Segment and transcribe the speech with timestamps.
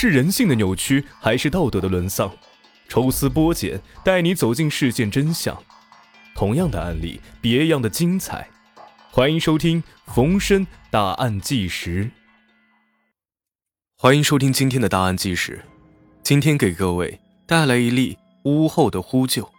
[0.00, 2.30] 是人性的扭曲，还是道德的沦丧？
[2.88, 5.60] 抽丝剥茧，带你走进事件真相。
[6.36, 8.48] 同样的案例，别样的精彩。
[9.10, 9.82] 欢迎收听
[10.14, 12.04] 《逢申大案纪实》。
[13.96, 15.64] 欢迎收听今天的大案纪实。
[16.22, 19.50] 今天给各位带来一例屋后的呼救。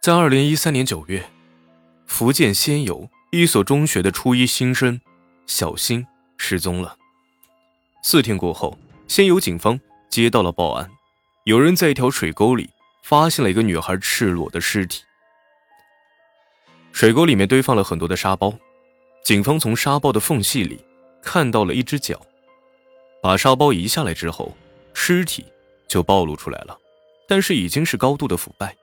[0.00, 1.28] 在二零一三年九月，
[2.06, 4.98] 福建仙游一所中学的初一新生
[5.46, 6.06] 小新
[6.38, 6.96] 失踪了。
[8.08, 8.78] 四天过后，
[9.08, 9.80] 仙游警方。
[10.08, 10.88] 接到了报案，
[11.42, 12.70] 有人在一条水沟里
[13.02, 15.02] 发现了一个女孩赤裸的尸体。
[16.92, 18.54] 水沟里面堆放了很多的沙包，
[19.24, 20.78] 警方从沙包的缝隙里
[21.20, 22.24] 看到了一只脚。
[23.20, 24.56] 把沙包移下来之后，
[24.94, 25.44] 尸体
[25.88, 26.78] 就暴露出来了，
[27.26, 28.76] 但是已经是高度的腐败。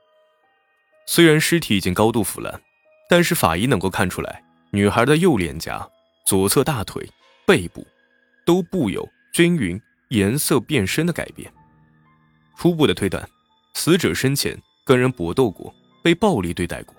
[1.06, 2.60] 虽然尸体已经高度腐烂，
[3.08, 5.88] 但是法医能够看出来，女孩的右脸颊、
[6.26, 7.08] 左侧大腿、
[7.46, 7.86] 背部
[8.44, 9.78] 都布有均匀。
[10.08, 11.52] 颜色变深的改变，
[12.56, 13.26] 初步的推断，
[13.72, 16.94] 死者生前跟人搏斗过，被暴力对待过。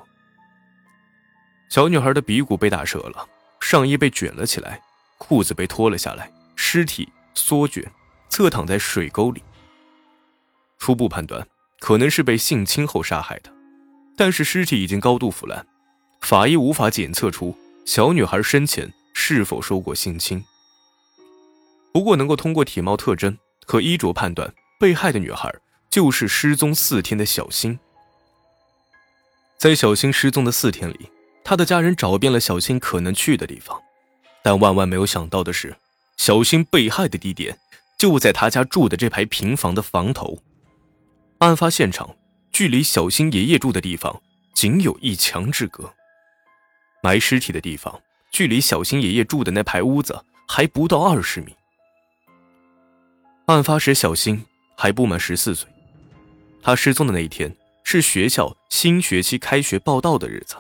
[1.70, 3.26] 小女孩的鼻骨被打折了，
[3.62, 4.82] 上衣被卷了起来，
[5.18, 7.90] 裤子被脱了下来，尸体缩卷，
[8.28, 9.42] 侧躺在水沟里。
[10.78, 11.48] 初步判断，
[11.80, 13.54] 可能是被性侵后杀害的，
[14.18, 15.66] 但是尸体已经高度腐烂，
[16.20, 17.56] 法医无法检测出
[17.86, 20.44] 小女孩生前是否受过性侵。
[21.96, 25.50] 不过，能够通过体貌特征和衣着判断，被害的女孩
[25.90, 27.80] 就是失踪四天的小新。
[29.58, 31.10] 在小新失踪的四天里，
[31.42, 33.82] 他的家人找遍了小新可能去的地方，
[34.44, 35.74] 但万万没有想到的是，
[36.18, 37.58] 小新被害的地点
[37.98, 40.40] 就在他家住的这排平房的房头。
[41.38, 42.14] 案发现场
[42.52, 44.22] 距离小新爷爷住的地方
[44.54, 45.94] 仅有一墙之隔，
[47.02, 48.02] 埋尸体的地方
[48.34, 51.56] 距离小新爷爷住的那排屋子还不到二十米。
[53.46, 54.44] 案发时，小新
[54.76, 55.70] 还不满十四岁。
[56.64, 60.56] 他失踪的那一天是学校新学期开学报到的日子。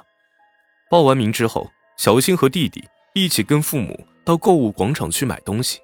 [0.91, 5.79] 报完名之后，小新和弟弟一起跟父母到购物广场去买东西。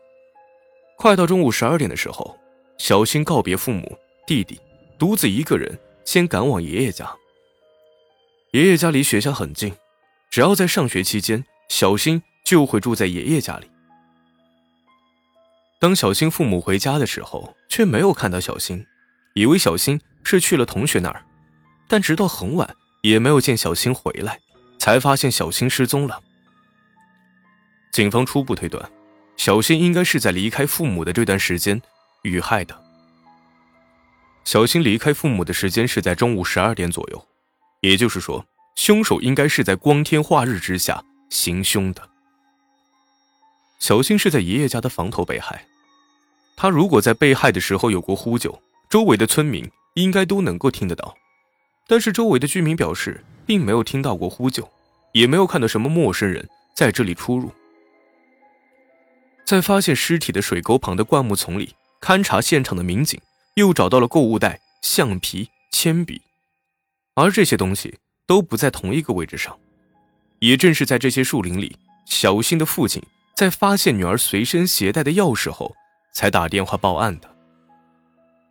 [0.96, 2.38] 快到中午十二点的时候，
[2.78, 3.98] 小新告别父母、
[4.28, 4.60] 弟弟，
[5.00, 5.76] 独自一个人
[6.06, 7.12] 先赶往爷爷家。
[8.52, 9.74] 爷爷家离学校很近，
[10.30, 13.71] 只要在上学期间，小新就会住在爷爷家里。
[15.82, 18.86] 当小新父母回家的时候，却没有看到小新，
[19.34, 21.26] 以为小新是去了同学那儿，
[21.88, 24.40] 但直到很晚也没有见小新回来，
[24.78, 26.22] 才发现小新失踪了。
[27.92, 28.92] 警方初步推断，
[29.38, 31.82] 小新应该是在离开父母的这段时间
[32.22, 32.80] 遇害的。
[34.44, 37.28] 小新离开父母的时间是在中午十二点左右，
[37.82, 42.11] 也就是说，凶手应该是在光天化日之下行凶的。
[43.82, 45.66] 小新是在爷爷家的房头被害。
[46.56, 51.16] 他如果在被害的时候有过呼救，周围的村民应该都能够听得到。
[51.88, 54.70] 但是周围的居民表示，并没有听到过呼救，
[55.14, 57.52] 也没有看到什么陌生人在这里出入。
[59.44, 63.20] 在发现尸体的水沟旁的灌木丛里，勘察现场的民警
[63.56, 66.22] 又找到了购物袋、橡皮、铅笔，
[67.16, 69.58] 而这些东西都不在同一个位置上。
[70.38, 71.76] 也正是在这些树林里，
[72.06, 73.02] 小新的父亲
[73.42, 75.76] 在发现女儿随身携带的钥匙后。
[76.14, 77.36] 才打电话报案的，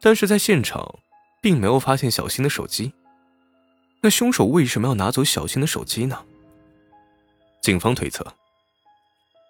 [0.00, 0.98] 但是在现场
[1.42, 2.94] 并没有发现小新的手机。
[4.00, 6.24] 那凶手为什么要拿走小新的手机呢？
[7.60, 8.26] 警方推测，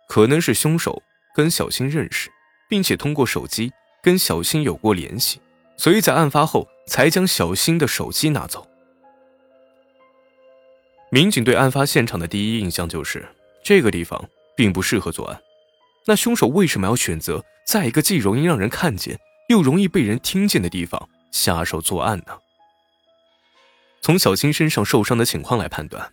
[0.08, 1.00] 可能是凶手
[1.32, 2.28] 跟小新认识，
[2.68, 3.72] 并且通过手机
[4.02, 5.40] 跟小新有过联系，
[5.76, 8.66] 所以在案发后才将小新的手机拿走。
[11.12, 13.28] 民警对案发现场的第一印象就是
[13.62, 14.28] 这个地方
[14.60, 15.40] 并不适合作案。
[16.06, 22.38] 那凶手为什么要选择在一个既容易让人看见，又容易被人听见的地方下手作案呢？
[24.02, 26.12] 从小新身上受伤的情况来判断，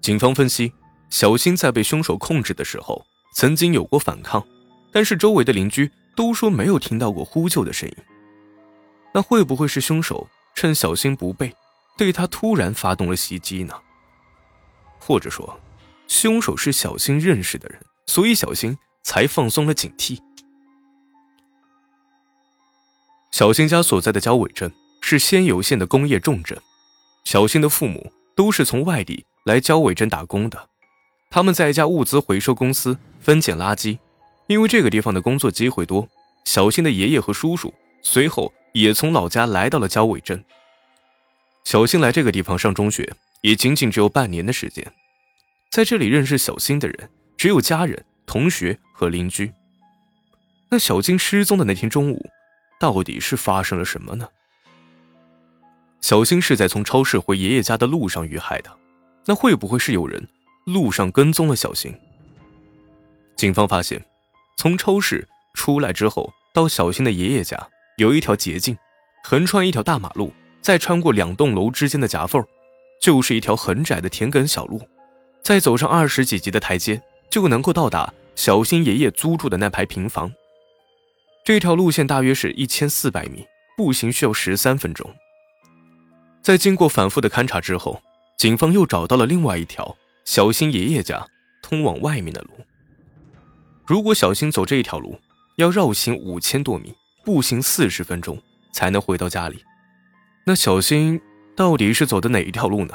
[0.00, 0.72] 警方分析，
[1.10, 3.04] 小新在被凶手控制的时候
[3.34, 4.42] 曾经有过反抗，
[4.90, 7.96] 但是周围的邻居都说没有听到过呼救的声音。
[9.12, 11.54] 那会不会是凶手趁小新不备，
[11.98, 13.74] 对他突然发动了袭击呢？
[14.98, 15.60] 或者说，
[16.12, 18.76] 凶手是小新认识的人，所以小新。
[19.04, 20.16] 才放松了警惕。
[23.32, 26.56] 小新家所在的交尾镇是仙游县的工业重镇，
[27.24, 30.68] 小新的父母都是从外地来交尾镇打工的，
[31.30, 33.98] 他们在一家物资回收公司分拣垃圾。
[34.46, 36.08] 因为这个地方的工作机会多，
[36.44, 40.44] 小新的爷爷和叔叔随后也从老家来到了交尾镇。
[41.64, 44.92] 小新来这个地方上中学也仅仅只有半年的时间，
[45.72, 48.04] 在这里认识小新的人只有家人。
[48.24, 49.52] 同学和邻居，
[50.70, 52.24] 那小金失踪的那天中午，
[52.80, 54.26] 到底是发生了什么呢？
[56.00, 58.70] 小新是在从超市回爷爷家的路上遇害的，
[59.26, 60.26] 那会不会是有人
[60.64, 61.92] 路上跟踪了小新？
[63.36, 64.02] 警方发现，
[64.56, 67.68] 从超市出来之后到小新的爷爷家
[67.98, 68.74] 有一条捷径，
[69.24, 70.32] 横穿一条大马路，
[70.62, 72.42] 再穿过两栋楼之间的夹缝，
[73.02, 74.80] 就是一条很窄的田埂小路，
[75.42, 80.32] 再走上二十几级的台阶，就能够到达小新爷爷租住的那排平房。
[81.44, 83.44] 这条路线大约是一千四百米，
[83.76, 85.12] 步行需要十三分钟。
[86.40, 88.00] 在经过反复的勘查之后，
[88.38, 91.26] 警方又找到了另外一条小新爷爷家
[91.62, 92.50] 通往外面的路。
[93.84, 95.18] 如果小新走这一条路，
[95.56, 96.94] 要绕行五千多米，
[97.24, 98.40] 步行四十分钟
[98.72, 99.64] 才能回到家里。
[100.46, 101.20] 那小新
[101.56, 102.94] 到底是走的哪一条路呢？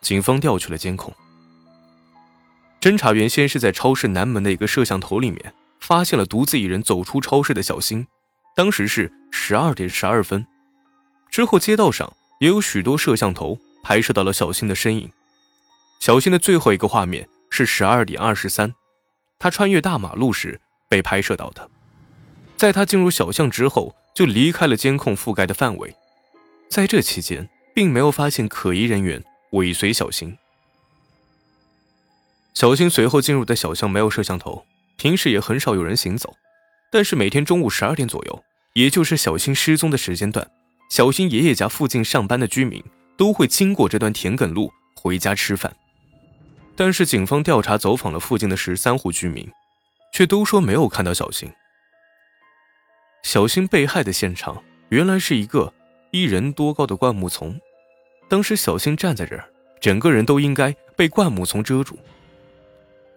[0.00, 1.14] 警方调取了监控。
[2.82, 8.06] 侦查员先是在超市南门的一个摄像头里面发现了独自一人走出超市的小新，
[8.54, 10.44] 当时是十二点十二分。
[11.30, 12.12] 之后街道上。
[12.40, 15.08] 也有许多摄像头拍摄到了小新的身影。
[16.00, 18.74] 小新的最后一个画面是十二点二十三，
[19.38, 21.70] 他穿越大马路时被拍摄到的。
[22.56, 25.94] 在他进入小巷之后，就离开了监控覆盖的范围。
[26.68, 30.36] 在这期间，并没有发现可疑人员尾随小新。
[32.54, 34.64] 小新随后进入的小巷没有摄像头，
[34.96, 36.34] 平时也很少有人行走。
[36.90, 38.44] 但是每天中午十二点左右，
[38.74, 40.46] 也就是小新失踪的时间段。
[40.90, 42.84] 小新爷爷家附近上班的居民
[43.16, 45.74] 都会经过这段田埂路回家吃饭，
[46.76, 49.50] 但是警方调查走访了附近的十三户居民，
[50.12, 51.50] 却都说没有看到小新。
[53.22, 55.72] 小新被害的现场原来是一个
[56.10, 57.58] 一人多高的灌木丛，
[58.28, 59.48] 当时小新站在这儿，
[59.80, 61.98] 整个人都应该被灌木丛遮住。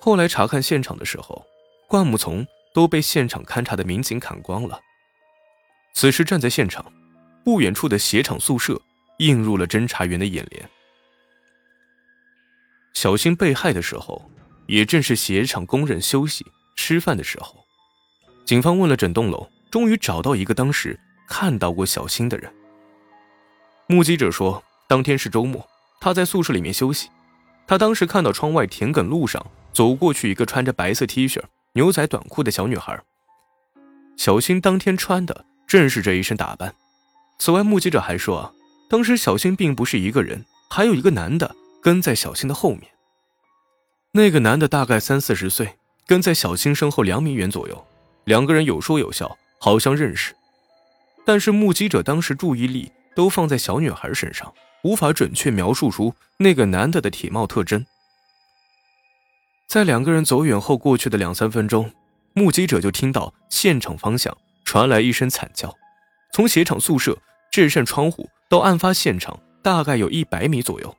[0.05, 1.43] 后来查看现场的时候，
[1.87, 4.79] 灌木丛都被现场勘查的民警砍光了。
[5.95, 6.85] 此时站在现场。
[7.43, 8.79] 不远处的鞋厂宿舍
[9.19, 10.69] 映入了侦查员的眼帘。
[12.93, 14.29] 小新被害的时候，
[14.67, 17.55] 也正是鞋厂工人休息吃饭的时候。
[18.45, 22.51] 警方问了整栋楼，终于找到一个当时看到过小新的人。
[23.87, 25.67] 目击者说，当天是周末，
[25.99, 27.09] 他在宿舍里面休息。
[27.67, 29.43] 他当时看到窗外田埂路上
[29.75, 31.41] 走过去一个穿着白色 T 恤、
[31.73, 32.97] 牛仔短裤的小女孩。
[34.15, 36.73] 小新当天穿的正是这一身打扮。
[37.37, 38.55] 此外，目击者还说，
[38.89, 42.83] 当时小新并不是一个人，还有一个男的跟在小新的后面。
[44.13, 45.75] 那个男的大概三四十岁，
[46.07, 47.85] 跟在小新身后两米远左右，
[48.23, 50.33] 两个人有说有笑，好像认识。
[51.25, 54.53] 但是目击者当时注意力都放在小女孩身上，
[54.85, 57.85] 无法准确描述出那个男的的体貌特征。
[59.67, 61.91] 在两个人走远后，过去的两三分钟，
[62.33, 65.73] 目击者就听到现场方向传来一声惨叫。
[66.33, 67.17] 从鞋厂宿舍
[67.51, 70.95] 这扇窗户到案发现场，大概有一百米左右。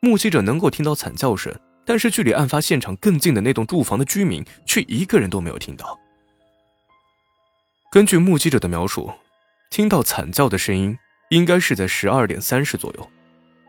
[0.00, 1.52] 目击者能够听到惨叫声，
[1.84, 5.98] 但是距离案发现场更近的那栋住房的居民却一个人都没有听到。
[7.90, 9.10] 根据目击者的描述，
[9.70, 10.96] 听到惨叫的声音
[11.30, 13.10] 应该是在十二点三十左右。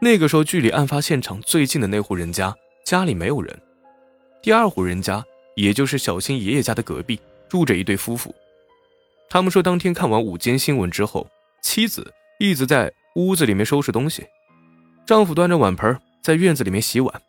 [0.02, 2.54] 那个时候，距离案发现场最近的那户人家
[2.86, 3.62] 家里没有人。
[4.46, 5.26] 第二户人家，
[5.56, 7.20] 也就是小新爷爷家的隔壁，
[7.50, 8.32] 住着一对夫妇。
[9.28, 11.28] 他们说，当天看完午间新闻之后，
[11.64, 14.24] 妻子一直在屋子里面收拾东西，
[15.04, 17.22] 丈夫端着碗盆在院子里面洗碗，